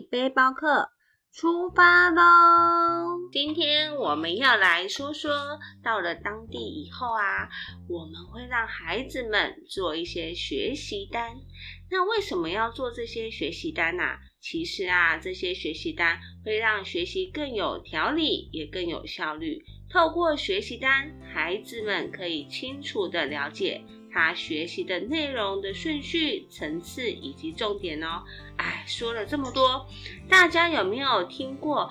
[0.00, 0.90] 背包客
[1.32, 2.22] 出发喽！
[3.30, 7.48] 今天我们要来说说，到了当地以后啊，
[7.88, 11.36] 我们会让孩子们做一些学习单。
[11.90, 14.02] 那为什么要做这些学习单呢？
[14.40, 19.62] 其实啊，这些学习单会让学习更有条理，也更有效率。
[19.90, 23.84] 透过学习单，孩子们可以清楚的了解。
[24.12, 28.22] 他学习的内容的顺序、层次以及重点哦。
[28.56, 29.86] 哎，说了这么多，
[30.28, 31.90] 大家有没有听过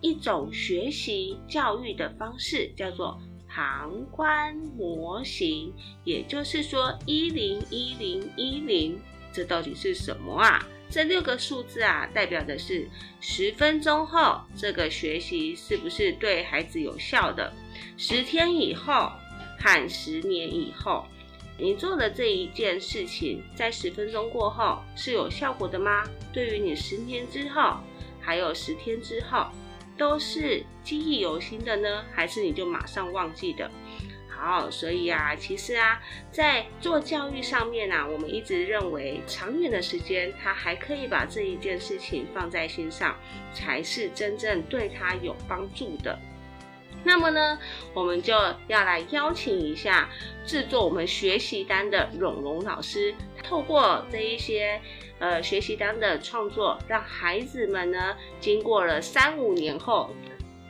[0.00, 5.72] 一种学习教育的方式，叫做旁观模型？
[6.04, 8.98] 也就是说，一零一零一零，
[9.32, 10.66] 这到底是什么啊？
[10.88, 12.88] 这六个数字啊，代表的是
[13.20, 17.52] 十分钟后这个学习是不是对孩子有效的？
[17.96, 19.12] 十天以后
[19.58, 21.06] 和十年以后。
[21.60, 26.02] 你做的这一件事情，在十分钟过后是有效果的吗？
[26.32, 27.76] 对于你十年之后，
[28.18, 29.46] 还有十天之后，
[29.98, 33.70] 都是记忆犹新的呢，还是你就马上忘记的？
[34.28, 36.00] 好，所以啊，其实啊，
[36.30, 43.14] 在做教育上面啊，我们一直认为，长远的时间，他还可以把这一件事情放在心上，
[43.52, 46.18] 才是真正对他有帮助的。
[47.02, 47.58] 那么呢，
[47.94, 48.34] 我们就
[48.68, 50.08] 要来邀请一下
[50.44, 54.80] 制作我们学习单的蓉蓉老师，透过这一些
[55.18, 60.14] 呃学习单的创作，让孩子们呢经过了三五年后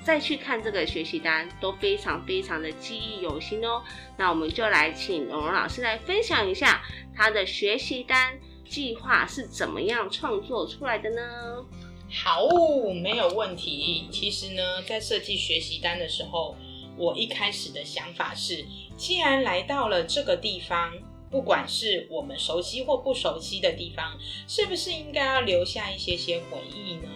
[0.05, 3.83] 再去看这个学习单，都非常非常的记忆犹新哦。
[4.17, 6.81] 那我们就来请蓉蓉老师来分享一下
[7.14, 11.64] 他的学习单计划是怎么样创作出来的呢？
[12.12, 12.48] 好，
[12.92, 14.08] 没有问题。
[14.11, 16.57] 其实呢，在设计学习单的时候，
[16.96, 18.64] 我一开始的想法是，
[18.96, 20.92] 既然来到了这个地方，
[21.30, 24.18] 不管是我们熟悉或不熟悉的地方，
[24.48, 27.08] 是不是应该要留下一些些回忆呢？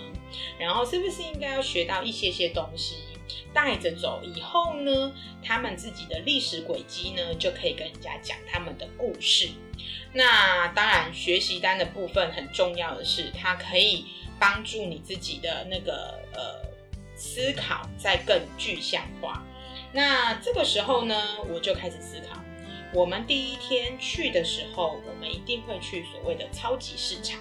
[0.59, 2.95] 然后，是不是应该要学到一些些东西
[3.53, 4.21] 带着走？
[4.23, 9.49] 以后呢，他们自己的历史轨迹呢，就可以跟人家讲他们的故事。
[10.13, 14.05] 那当然，学习单的部分很重要的是，它可以。
[14.45, 16.61] 帮助你自己的那个呃
[17.17, 19.43] 思考再更具象化。
[19.91, 21.17] 那这个时候呢，
[21.49, 22.39] 我就开始思考。
[22.93, 27.41] 我们第一天去的时候，我们一定会去所谓的超级市场。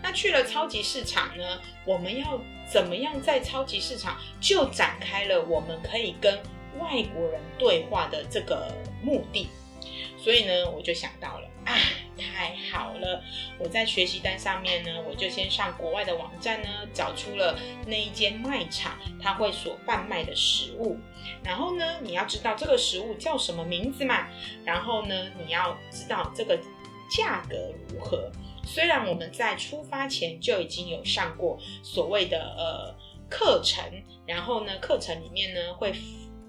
[0.00, 2.40] 那去了超级市场呢，我们要
[2.72, 6.38] 怎么样在超级市场就展开了我们可以跟
[6.78, 8.72] 外国人对话的这个
[9.02, 9.48] 目的？
[10.16, 11.74] 所以呢，我就想到了啊。
[12.16, 13.22] 太好了！
[13.58, 20.96] 我在学习单上面呢，我就先上国外的网站呢，找出了那一间卖场，它会所贩卖的食物。
[21.42, 24.28] 然后呢，你要知道这个食物叫什么名字嘛？
[24.64, 26.58] 然后呢，你要知道这个
[27.10, 27.56] 价格
[27.88, 28.30] 如何。
[28.64, 32.94] 虽然我们在出发前就已经有上过所谓的呃
[33.28, 33.84] 课程，
[34.26, 35.90] 然后呢，课程里面呢会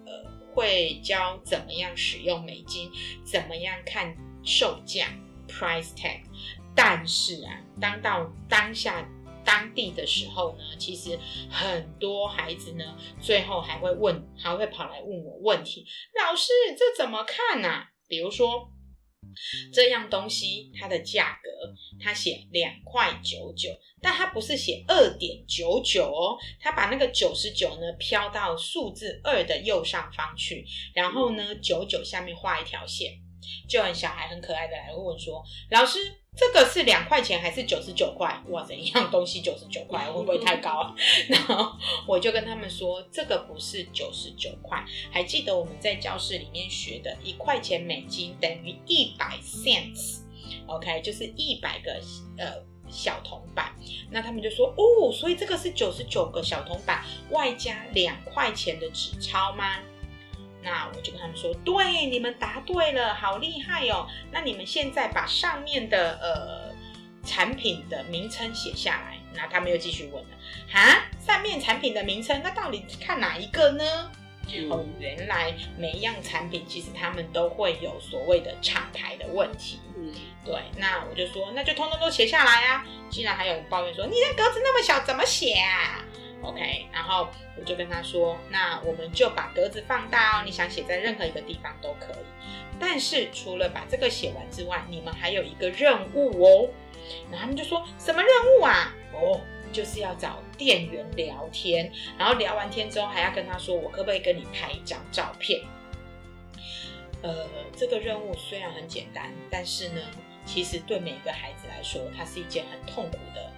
[0.05, 2.91] 呃会教怎么样使用美金，
[3.23, 5.07] 怎么样看售价。
[5.47, 6.21] Price tag，
[6.75, 9.07] 但是啊，当到当下
[9.45, 11.17] 当地的时候呢，其实
[11.51, 15.85] 很多孩子呢，最后还会问，还会跑来问我问题。
[16.19, 17.83] 老师，这怎么看呢？
[18.07, 18.67] 比如说，
[19.71, 21.49] 这样东西它的价格，
[22.03, 23.69] 它写两块九九，
[24.01, 33.11] 但它不是写二点九九哦，它把那个九十九呢飘到数字二的右上方去，然后呢九九下面画一条线。
[33.67, 35.99] 就很小孩很可爱的来问说：“老师，
[36.35, 38.41] 这个是两块钱还是九十九块？
[38.49, 40.93] 哇，怎一样东西九十九块，会不会太高？”
[41.29, 41.73] 然后
[42.07, 51.91] 我就跟他们说：“这个不是九十九块，还记得我们在教室里面学的，一块钱美金等于一百 cents，OK，就是一百个
[52.37, 53.73] 呃小铜板。
[54.11, 59.79] 那他们就说：哦，所以这个是九十九个小铜板外加两块钱的纸钞吗？”
[60.65, 64.07] 那我就跟他们说，对，你们答对了，好厉害哦！
[64.31, 66.75] 那你们现在把上面的呃
[67.23, 69.17] 产品的名称写下来。
[69.37, 70.29] 那他们又继续问了，
[70.71, 74.11] 哈，上面产品的名称，那到底看哪一个呢？
[74.69, 79.79] 哦，原来每一样产品其实他们都会有所谓的厂牌的问题。
[79.97, 80.13] 嗯，
[80.45, 82.85] 对，那我就说，那就通通都写下来啊！
[83.09, 86.01] 竟然还有人抱怨说，你的格子那么小，怎么写啊
[86.45, 87.27] ？OK，然后
[87.57, 92.25] 我就跟他说，那我们就把格子放大哦，你想写在任何一个地方都可以。
[92.79, 96.69] 但是除了把这个写完之外，你们还有一个任务哦。
[97.31, 98.93] 然后他们就说什么任务啊？
[99.13, 99.39] 哦，
[99.71, 105.61] 就是要找店员聊天，然后聊完天之后还要跟他说，我可不可以跟你拍一张照片？
[107.21, 110.01] 呃，这个任务虽然很简单，但是呢，
[110.45, 113.51] 其实对每个孩子来说，它是一件很痛苦的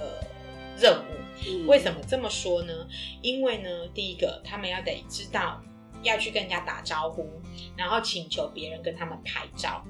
[0.00, 0.33] 呃。
[0.78, 1.04] 任务。
[1.46, 2.72] 嗯为什么这么说呢？
[3.20, 5.60] 因为呢，第一个，他们要得知道
[6.02, 7.28] 要去跟人家打招呼，
[7.76, 9.84] 然后请求别人跟他们拍照。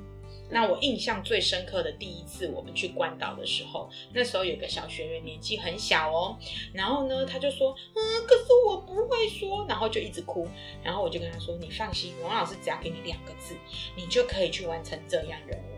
[0.50, 6.36] 那我印象最深刻的第一次，我们去关岛的时候，那时候有个小学员年纪很小哦，
[6.72, 10.48] 然后呢，他就说，嗯，可是我不会说，然后就一直哭，
[10.82, 13.54] 然后我就跟他说，你放心，王老师只要给你两个字，
[13.96, 15.73] 你就可以去完成这样任务。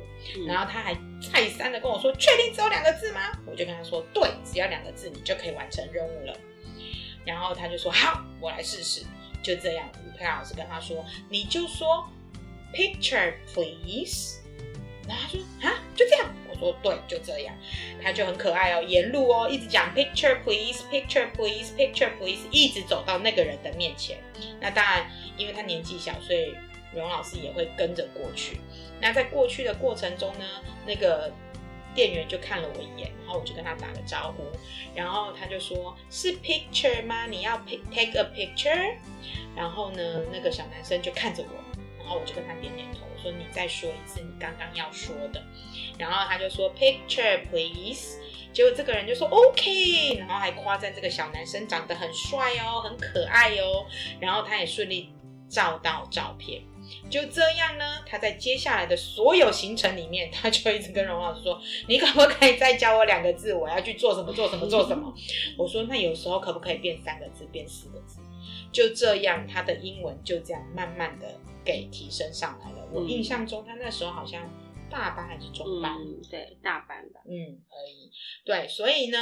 [0.47, 0.95] 然后他还
[1.33, 6.37] 再三的跟我说：“确定只有两个字吗？”我就跟他说：“对，只要两个字，你就可以完成任务了。”
[7.25, 9.05] 然后他就说：“好，我来试试。”
[9.43, 12.09] 就这样，吴佩老师跟他说：“你就说
[12.73, 14.41] picture please。”
[15.09, 17.55] 然后他说：“啊，就这样。”我说：“对，就这样。”
[18.03, 24.19] 他就很可爱哦，沿路哦一直讲 picture please，picture please，picture please，一直走到那个人的面前。
[24.61, 26.55] 那当然，因为他年纪小，所以
[26.97, 28.61] 荣老师也会跟着过去。
[29.01, 30.45] 那在过去的过程中呢，
[30.87, 31.31] 那个
[31.95, 34.45] 店员就看了我一眼，然后我就跟他打个招呼，
[34.95, 37.27] 然后他就说：“是 picture 吗？
[37.27, 37.57] 你要
[37.91, 38.95] take a picture？”
[39.57, 45.43] 然后呢，那个小男生就看着我，然后我就跟他点点头，说：“你再说一次你刚刚要说的。”
[45.99, 48.19] 然后他就说：“Picture please。”
[48.53, 53.87] 结果这个人就说 OK，然后还夸赞这个小男生长得很帅哦，很可爱哦，
[54.19, 55.11] 然后他也顺利
[55.47, 56.63] 照到照片。
[57.11, 63.55] 就这样呢，他在接下来的所有行程里面，他就一直跟荣老师说：“你可不可以再教我两个字？
[63.55, 65.13] 我要去做什么做什么做什么？”
[65.57, 68.21] 我说：“那有时候可不可以变三个字，变四个字？”
[68.73, 71.27] 就这样，他的英文就这样慢慢的
[71.65, 72.89] 给提升上来了。
[72.93, 74.43] 我印象中，他那时候好像
[74.91, 77.21] 大班还是中班，嗯，对，大班吧。
[77.27, 78.11] 嗯，而已，
[78.45, 79.19] 对，所以呢，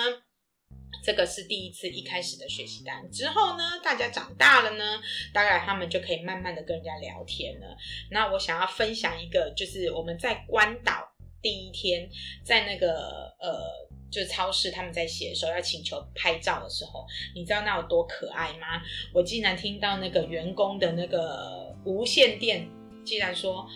[1.03, 3.11] 这个是第一次一开始的学习单。
[3.11, 5.01] 之后呢，大家长大了呢，
[5.33, 7.77] 当然他们就可以慢慢的跟人家聊天了。
[8.11, 11.13] 那我想要分享一个，就是我们在关岛
[11.43, 12.09] 第一天，
[12.45, 13.95] 在那个呃。
[14.11, 17.05] 就是超市他们在写的时候要请求拍照的时候，
[17.35, 18.81] 你知道那有多可爱吗？
[19.13, 22.65] 我竟然听到那个员工的那个无线电
[23.05, 23.69] 竟然说，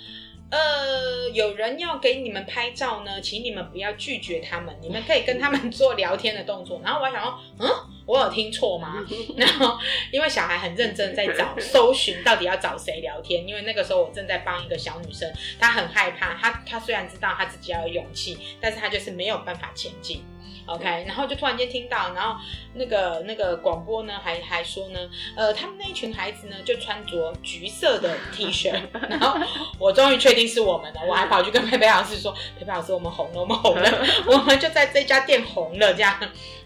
[0.50, 6.80] 呃，有人要给你们拍照呢，请你们不要拒绝他们，你们可以跟他们做聊天的动作。
[6.82, 7.68] 然后我还想说，嗯，
[8.06, 8.94] 我有听错吗？
[9.36, 9.78] 然后
[10.10, 15.30] 因为小孩很认真在找 搜寻到底要找谁聊天，因为那个时候我正在帮一个小女生，
[15.60, 20.24] 她很害怕，她她虽然知道她自己要有勇气，但是她就是没有办法前进。
[20.68, 22.38] OK，然后就突然间听到，然后
[22.74, 25.00] 那个那个广播呢，还还说呢，
[25.36, 28.70] 呃，他们那一群孩子呢，就穿着橘色的 T 恤，
[29.08, 29.38] 然后
[29.78, 36.18] 我终于确定是我们了，我还跑去跟佩佩老师说，佩佩老师，我们红了，我们红了， 我们就在这家店红了，这样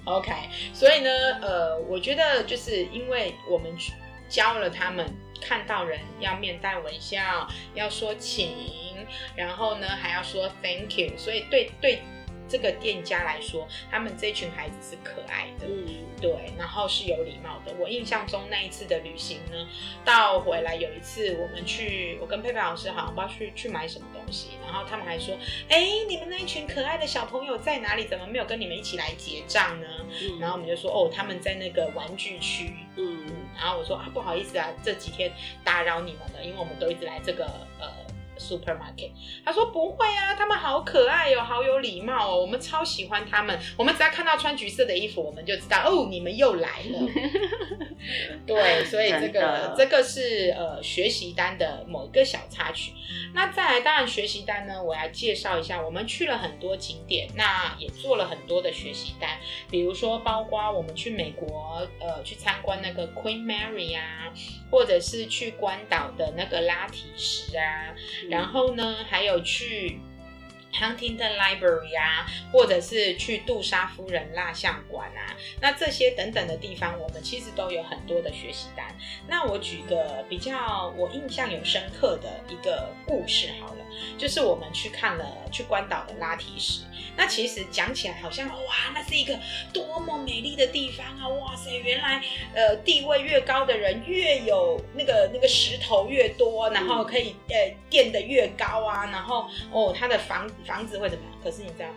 [0.05, 0.33] OK。
[0.75, 1.11] 所以呢，
[1.41, 3.93] 呃，我觉得就是因为我们去
[4.29, 5.07] 教了他们。
[5.45, 9.05] 看到人要面带微笑，要说请，
[9.35, 12.01] 然后呢还要说 thank you，所以对对
[12.53, 15.87] 这个店家来说，他们这群孩子是可爱的，嗯，
[16.21, 17.73] 对，然后是有礼貌的。
[17.79, 19.67] 我印象中那一次的旅行呢，
[20.05, 25.35] 到回来有一次我们去，我跟佩佩老师好像不知道去去买什么东西，然后他们还说，
[25.71, 28.05] 哎，你们那一群可爱的小朋友在哪里？
[28.05, 29.87] 怎么没有跟你们一起来结账呢？
[30.21, 32.75] 嗯然后我们就说，哦，他们在那个玩具区。
[32.97, 33.25] 嗯
[33.57, 35.33] 然后我说啊，不好意思啊，这几天
[35.65, 37.47] 打扰你们了，因为我们都一直来这个
[37.79, 37.89] 呃
[38.43, 39.13] supermarket。
[39.45, 43.59] 他说不会啊，他们好可爱哦，好有礼貌哦，我们超喜欢他们。
[43.77, 47.09] 我们只要看到穿橘色的衣服，我们就知道哦，你们又来了。
[48.45, 52.93] 对，所以这个这个是呃学习单的某一个小插曲。
[53.35, 59.39] 那再来，当然学习单呢，我要介绍一下，我们去了很多景点，那也做了很多的学习单，
[59.71, 64.33] 比如说包括我们去美国，呃，去参观那个 Queen Mary 啊，
[64.71, 67.95] 或者是去关岛的那个拉提石啊，
[68.33, 70.01] 然后呢，还有去
[70.73, 78.87] Huntington Library 啊，或者是去杜莎夫人蜡像馆啊，那这些等等的地方，我们其实都有很多的学习单。
[79.29, 83.85] 那我举个比较我印象有深刻的一个故事好了，
[84.19, 86.83] 就是我们去看了去关岛的拉提石。
[87.15, 89.39] 那其实讲起来好像哇，那是一个
[89.73, 91.29] 多么美丽的地方啊！
[91.29, 92.23] 哇塞，原来
[92.55, 101.39] 呃地位越高的人越有那个那个石头越多，然后可以呃垫得越高啊，然后哦他的房房子会怎么样？
[101.43, 101.95] 可是你知道吗？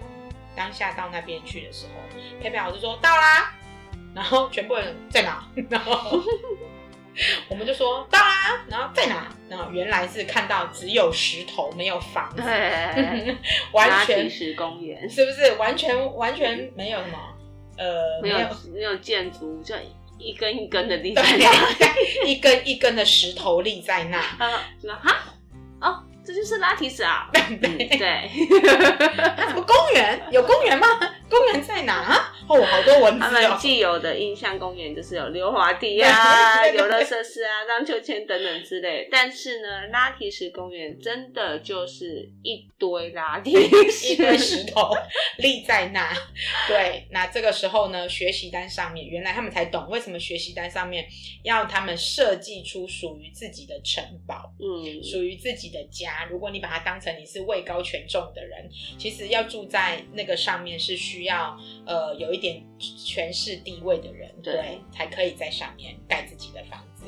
[0.56, 1.92] 当下到那边去的时候，
[2.42, 3.54] 佩佩老师说到啦，
[4.14, 5.46] 然后全部人在哪？
[5.70, 6.22] 然后
[7.50, 9.28] 我们就说到啦，然后在哪？
[9.50, 12.42] 然后原来是看到只有石头没有房子，
[13.74, 17.18] 完全石公园是不是完全完全没有什么
[17.78, 18.38] 呃没有
[18.74, 19.76] 没有建筑，就
[20.18, 22.26] 一根一根的立在那。
[22.26, 24.66] 一根一根的石头立在那，啊，
[25.04, 25.34] 哈？
[26.36, 27.27] 就是拉提子啊。
[27.34, 28.30] 嗯对，对，
[29.38, 30.88] 那什么公园有公园吗？
[31.30, 32.34] 公园在哪啊？
[32.48, 33.58] 哦，好多文字他们哦。
[33.60, 39.08] 既有的印象公园就是有溜滑梯啊、游乐设施啊、荡秋千等等之类。
[39.12, 44.92] 但是呢，拉提石公园真的就是一堆拉提一堆石，石头
[45.38, 46.14] 立在那，
[46.68, 51.06] 对，那这个时候呢，学习单上面，原来他们才懂为什么学习单上面
[51.44, 56.25] 要他们设计出属于自己的城堡，嗯，属于自己的家。
[56.30, 67.06] 如果你把它当成你是位高权重的人，其实要住在那个上面是需要呃有一点权势地位的人，对对，才可以在上面盖自己的房子。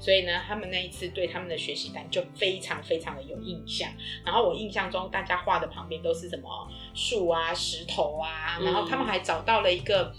[0.00, 3.90] 所以呢，他们那一次对他们的学习单就非常非常的有印象。
[4.24, 6.48] 然后我印象中，大家画的旁边都是什么
[6.94, 10.14] 树啊、石头啊，嗯然后他们还找到了一个，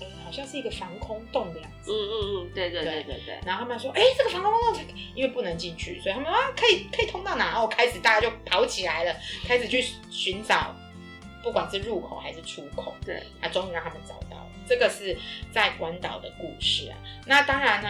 [0.00, 1.92] 嗯，好像是一个防空洞的样子。
[1.92, 2.14] 嗯嗯
[2.46, 4.82] 嗯，对对对对对对，然后他们说：“哎、这个防空洞
[5.14, 9.14] 因为不能进去，所以他们说啊，可以可以通到哪？”然后开始大家就跑起来了，
[9.46, 10.74] 开始去寻找，
[11.42, 12.94] 不管是入口还是出口。
[13.04, 14.50] 对，他，终于让他们找到了。
[14.66, 15.16] 这个是
[15.52, 16.98] 在关岛的故事啊。
[17.26, 17.88] 那当然呢，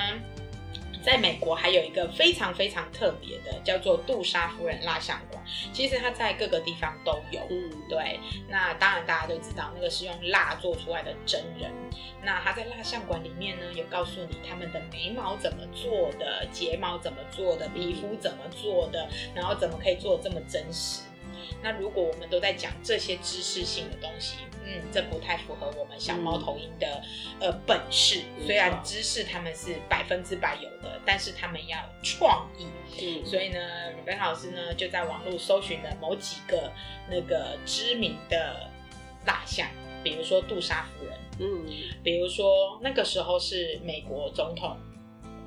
[1.02, 5.42] 在美国还有一个非常非常特别的，叫做杜莎夫人蜡像馆。
[5.72, 7.40] 其实它在各个地方都有。
[7.50, 11.72] 嗯，对，那当然大家都知道，那个是用蜡做出来的真人。
[12.22, 21.02] 那他在蜡像馆里面呢，有告诉你他们的眉毛怎么做的，睫毛怎么做的，皮肤怎么做的，然后怎么可以做的这么真实。
[21.62, 27.02] 那如果我们都在讲这些知识性的东西，嗯，这不太符合我们小猫头鹰的、
[27.40, 28.22] 呃本事。
[28.46, 32.66] 虽然知识他们是百分之百有的，但是他们要创意。
[33.00, 33.58] 嗯，所以呢，
[33.90, 36.72] 吕本老师呢就在网络搜寻了某几个
[37.10, 38.68] 那个知名的
[39.26, 39.66] 蜡像，
[40.02, 41.66] 比如说杜莎夫人，嗯，
[42.02, 44.76] 比如说那个时候是美国总统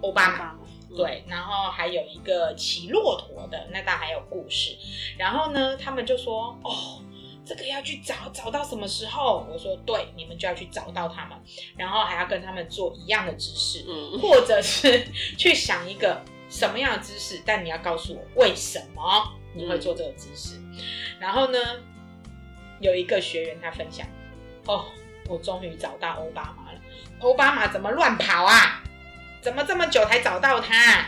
[0.02, 0.61] 奥巴马。
[0.92, 4.78] 马，对，然后还有一个骑骆驼的，那当然还有故事。
[5.18, 7.02] 然后呢，他们就说：“哦，
[7.46, 11.38] 这个要去找，找到什么时候？”我说：“对，你们就要去找到他们，
[11.76, 15.08] 然后还要跟他们做一样的姿势，嗯或者是
[15.38, 19.02] 去想一个什么样的姿势，但你要告诉我为什么
[19.54, 20.60] 你会做这个姿势。
[21.20, 21.58] 然后呢，
[22.80, 24.08] 有一个学员他分享
[24.68, 24.86] ：“哦，
[25.28, 26.80] 我终于找到奥巴马了。
[27.20, 28.84] 奥巴马怎么乱跑啊？
[29.42, 31.06] 怎么这么久才找到他？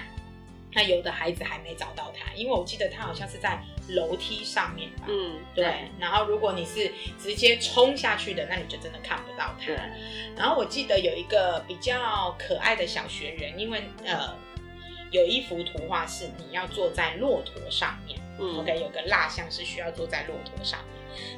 [0.76, 5.04] 那有的孩子还没找到他，因为我记得他好像是在楼梯上面吧。
[5.08, 9.72] 嗯，对，然后如果你是直接冲下去的，那你就真的看不到他。
[10.36, 14.36] 然后我记得有一个比较可爱的小学员，因为呃
[15.12, 20.93] 有一幅图画是你要坐在骆驼上面、嗯 o k 有个蜡像是需要坐在骆驼上面。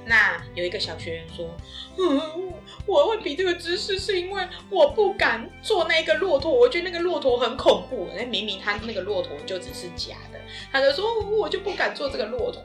[0.05, 1.49] 那有一个小学员说
[1.97, 2.53] ：“嗯，
[2.85, 8.07] 我会比这个姿势是因为我不敢坐那个骆驼，我觉得那个骆驼很恐怖。
[8.15, 10.39] 那明明他那个骆驼就只是假的，
[10.71, 12.61] 他就说我就不敢坐这个骆驼。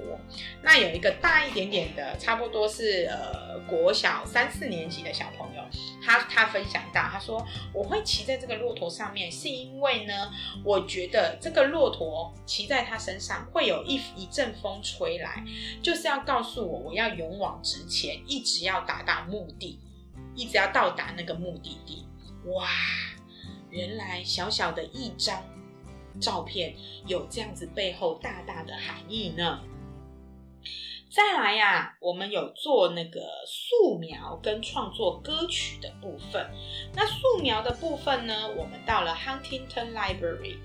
[0.63, 5.63] 那有一个大一点点的，差不多是呃国小三四年级的小朋友，
[6.05, 10.13] 他他分享到，他说我会骑在这个骆驼上面，是因为呢，
[10.65, 15.43] 我觉得这个骆驼骑在他身上会有一一阵风吹来，
[15.83, 19.81] 就是要告诉我我要要勇往直前，一直要达到目的，
[20.35, 22.07] 一直要到达那个目的地。
[22.45, 22.69] 哇，
[23.71, 25.43] 原来小小的一张
[26.21, 26.75] 照片
[27.07, 29.61] 有这样子背后大大的含义呢。
[31.11, 36.49] 再来呀、我们有做那个素描跟创作歌曲的部分。
[36.95, 40.59] 那素描的部分呢，我们到了 Huntington Library。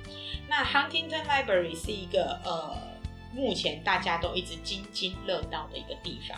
[0.47, 2.77] 那 Huntington Library 是一个呃，
[3.35, 6.37] 目前大家都一直津津乐道的一个地方。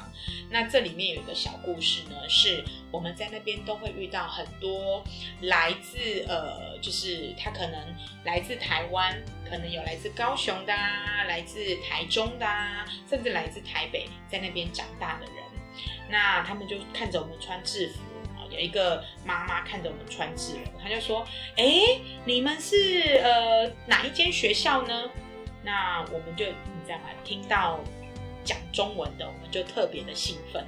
[0.50, 5.04] 那这里面有一个小故事呢，是我们在那边都会遇到很多
[5.42, 9.16] 来自呃，就是他可能来自台湾，
[9.48, 15.36] 可能有来自高雄的啊，来自台中的啊，甚至来自台北，在那边长大的人。
[16.10, 18.02] 那他们就看着我们穿制服。
[18.50, 21.28] 有一个妈妈看着我们穿制服，她就说
[21.58, 25.04] ：“哎，你们是呃哪一间学校呢？”
[25.68, 27.10] 那我们就你知道吗？
[27.26, 27.82] 听到
[28.46, 30.66] 讲中文的，我们就特别的兴奋。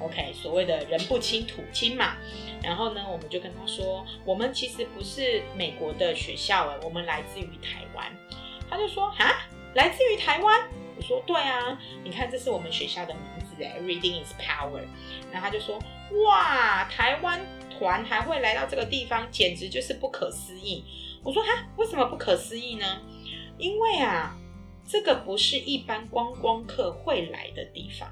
[0.00, 2.16] OK，所谓的人不亲土亲嘛。
[2.60, 8.12] 然后呢，我们就跟他说，我们其实不是美国的学校哎，我们来自于台湾。
[8.68, 10.68] 他就说啊，来自于台湾？
[10.96, 14.82] 我说对啊，你看这是我们学校的名字哎，Reading is Power。
[15.30, 15.78] 然后他就说，
[16.26, 20.84] 哇，台湾团还会来到这个地方，简直就是不可思议。
[21.22, 23.00] 我说哈，为什么不可思议呢？
[23.62, 24.36] 因为啊，
[24.88, 28.10] 这个不是一般观光客会来的地方。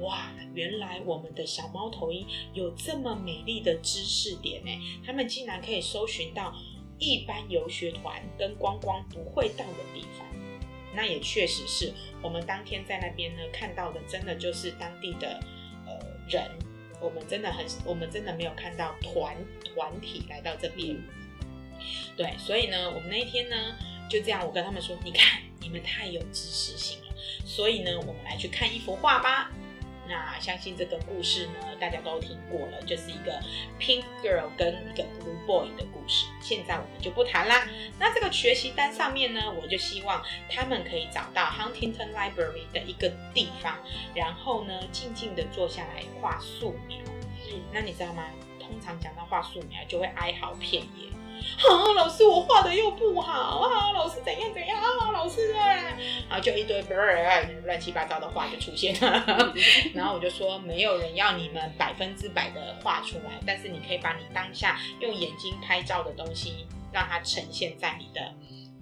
[0.00, 4.70] 哇，原来我们的小猫头鹰有这么美丽的知识点呢！
[5.06, 6.52] 他们竟然可以搜寻到
[6.98, 10.26] 一般游学团跟观光不会到的地方。
[10.92, 15.40] 那也确实是我们当天在那边呢看到的，真的就是当地的
[15.86, 15.94] 呃
[16.28, 16.50] 人
[17.00, 20.96] 我们真的很，我们真的没有看到团团体来到这边。
[22.16, 23.56] 对，所以呢，我们那一天呢，
[24.12, 27.14] 就这样，我跟他们说，你看，你们太有知识性了，
[27.46, 29.50] 所以呢，我们来去看一幅画吧。
[30.06, 33.40] 那相信这个故事呢，大家都听过了，就是一个
[33.80, 36.26] Pink Girl 跟一个 Blue Boy 的故事。
[36.42, 37.66] 现在我们就不谈啦。
[37.98, 43.78] 那这个学习单上面呢，我就希望他们可以找到 Huntington Library 的一个地方，
[44.14, 46.98] 然后呢，静静的坐下来画素描。
[47.50, 48.24] 嗯那你知道吗？
[48.60, 51.08] 通常讲到画素描，就会哀嚎遍野。
[51.32, 53.92] 啊，老师，我画的又不好啊！
[53.92, 55.10] 老师怎样怎样啊？
[55.12, 55.74] 老师啊，
[56.28, 56.82] 然后就一堆
[57.64, 59.54] 乱七八糟的话就出现了。
[59.94, 68.20] 然后我就说，没有人要你们百分之百的画出来，但是你可以把你当下用眼睛拍照的东西，让它呈现在你的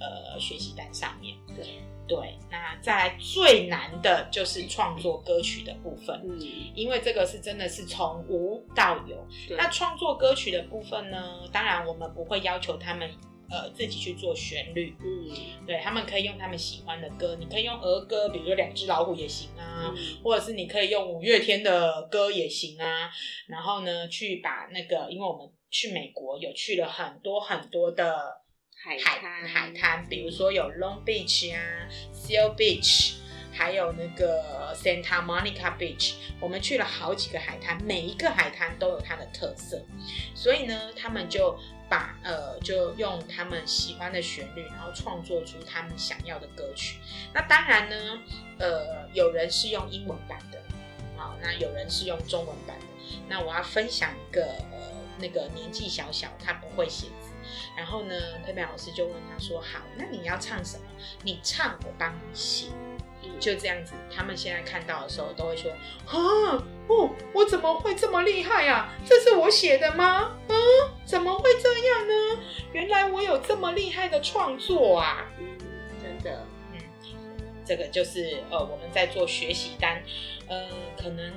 [0.01, 1.37] 呃学习单上面。
[1.55, 1.81] 对。
[2.11, 6.41] 对，那在最难的就是创作歌曲的部分，嗯，
[6.75, 9.17] 因为这个是真的是从无到有。
[9.57, 13.09] 那创作歌曲的部分呢，当然我们不会要求他们
[13.49, 23.09] 呃自己去做旋律，嗯，对他们可以用他们喜欢的歌，你可以用儿歌，比如说两只老虎也行啊，或者是你可以用五月天的歌也行啊，
[23.47, 28.41] 然后呢去把那个，因为我们去美国有去了很多很多的。
[28.83, 31.61] 海滩，海滩，比如说有 Long Beach 啊
[32.15, 33.13] ，Seal Beach，
[33.53, 39.85] 还有那个 Santa Monica Beach，我们去了好几个海滩，每一个海滩都有它的特色，
[40.35, 41.55] 所以呢，他们就
[41.91, 47.01] 把呃，就用他们喜欢的旋律，然后创作出他们想要的歌曲。
[47.35, 48.19] 那当然呢，
[48.59, 50.59] 呃，有人是用英文版的，
[51.19, 52.87] 好，那有人是用中文版的。
[53.29, 54.79] 那我要分享一个呃，
[55.19, 57.30] 那个年纪小小，他不会写字。
[57.77, 60.85] 然后呢，佩佩老师就问他说：“好，那你要唱什么？
[61.23, 62.69] 你唱，我帮你写。”
[63.39, 65.71] 就这样子，他们现在看到的时候都会说
[66.09, 66.57] ：“啊，
[66.89, 68.91] 哦，我怎么会这么厉害啊？
[69.05, 70.39] 这是我写的吗？
[70.49, 70.55] 啊，
[71.05, 72.43] 怎么会这样呢？
[72.73, 75.27] 原来我有这么厉害的创作啊！
[75.39, 75.59] 嗯，
[76.03, 76.81] 真的，嗯，
[77.65, 80.03] 这个就是呃，我们在做学习单，
[80.49, 81.33] 呃，可能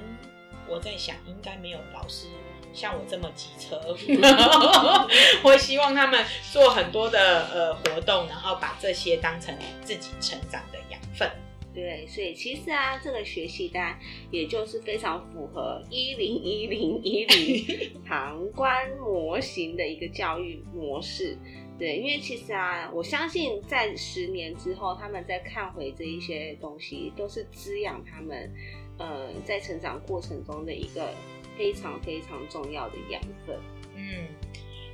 [0.69, 2.27] 我在想，应该没有老师。”
[2.73, 3.79] 像我这么机车，
[5.43, 11.29] 我希望他们做很多的呃活动，然后把这些当成自己成长的养分。
[11.73, 13.97] 对，所以其实啊，这个学习单
[14.29, 21.35] 也就是非常符合一零一零一零 旁观模型的一个教育模式。
[21.79, 28.53] 对，因为其实啊，我相信在十年之后，他们在看回这一些东西，都是滋养他们
[28.99, 31.09] 呃在成长过程中的一个。
[31.57, 33.57] 非常非常重要的养分。
[33.95, 34.27] 嗯，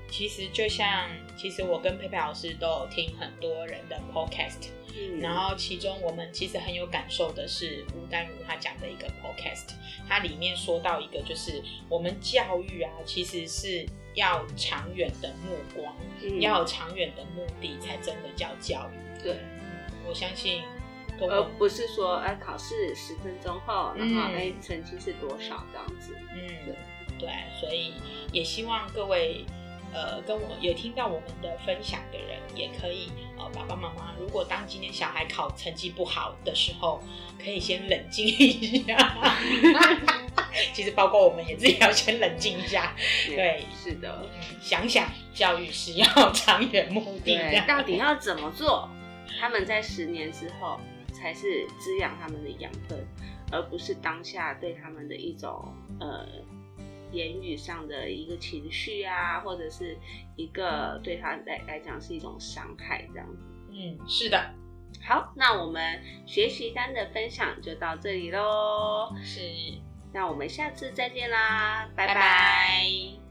[0.10, 9.74] 其实就像，其实我跟佩佩老师都有听很多人的 podcast，嗯，然后其中我们其实很有感受的是吴丹如他讲的一个 podcast，
[10.08, 15.96] 它里面说到一个就是我们教育啊，其实是要长远的目光，
[16.40, 19.24] 要有长远的目的，才真的叫教育。
[19.24, 19.38] 对，
[20.08, 20.64] 我相信。
[21.28, 26.16] 而不是说，哎，考试十分钟后，然后哎，成绩是多少这样子？
[26.34, 26.76] 嗯，对，
[27.20, 27.30] 对，
[27.60, 27.94] 所以
[28.32, 29.44] 也希望各位，
[29.94, 37.02] 呃，跟我有听到我们的分享的人，也可以，呃，爸爸妈妈，如果当今天小孩考成绩不好的时候，
[37.44, 38.98] 可以先冷静一下。
[40.74, 42.96] 其实包括我们也自己要先冷静一下。
[43.28, 44.26] 对，是的，
[44.62, 48.90] 想想教育是要 长远目的的，到底要怎么做？
[49.40, 50.80] 他们在十年之后。
[51.20, 53.06] 才是滋养他们的养分，
[53.52, 56.26] 而不是当下对他们的一种呃
[57.12, 59.98] 言语上的一个情绪啊，或者是
[60.36, 63.44] 一个对他来来讲是一种伤害这样子。
[63.72, 64.54] 嗯，是的。
[65.04, 69.14] 好，那我们学习单的分享就到这里喽。
[69.24, 69.42] 是，
[70.14, 73.29] 那我们下次再见啦，拜拜。